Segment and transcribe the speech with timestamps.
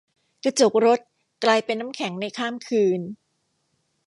[0.43, 0.99] กระจกรถ
[1.43, 3.01] กลายเป็นน้ำแข็งในข้ามคืน